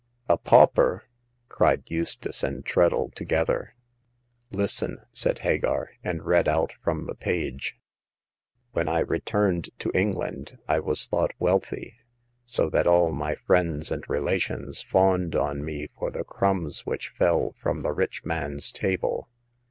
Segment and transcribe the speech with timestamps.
[0.27, 1.03] "A pauper!"
[1.47, 3.75] cried Eustace and Treadle together.
[4.49, 4.97] Listen!
[5.07, 7.77] '* said Hagar, and read out from the page:"
[8.73, 11.97] When I returned to England I was thought wealthy,
[12.45, 17.09] so that all my friends and re lations fawned on me for the crumbs which
[17.09, 19.29] fell from the rich man's table.